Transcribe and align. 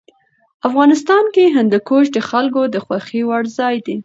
افغانستان 0.67 1.23
کې 1.33 1.53
هندوکش 1.57 2.05
د 2.13 2.19
خلکو 2.29 2.61
د 2.73 2.75
خوښې 2.85 3.21
وړ 3.29 3.43
ځای 3.57 3.75
دی. 3.85 3.97